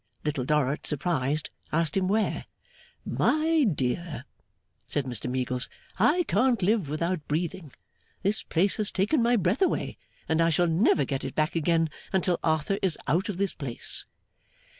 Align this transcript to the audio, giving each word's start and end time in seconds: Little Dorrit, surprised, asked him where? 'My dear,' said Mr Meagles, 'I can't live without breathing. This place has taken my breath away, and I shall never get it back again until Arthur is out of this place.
Little 0.25 0.45
Dorrit, 0.45 0.87
surprised, 0.87 1.51
asked 1.71 1.95
him 1.95 2.07
where? 2.07 2.45
'My 3.05 3.65
dear,' 3.71 4.25
said 4.87 5.05
Mr 5.05 5.29
Meagles, 5.29 5.69
'I 5.99 6.23
can't 6.23 6.63
live 6.63 6.89
without 6.89 7.27
breathing. 7.27 7.71
This 8.23 8.41
place 8.41 8.77
has 8.77 8.89
taken 8.89 9.21
my 9.21 9.35
breath 9.35 9.61
away, 9.61 9.99
and 10.27 10.41
I 10.41 10.49
shall 10.49 10.65
never 10.65 11.05
get 11.05 11.23
it 11.23 11.35
back 11.35 11.55
again 11.55 11.87
until 12.11 12.39
Arthur 12.43 12.79
is 12.81 12.97
out 13.07 13.29
of 13.29 13.37
this 13.37 13.53
place. 13.53 14.07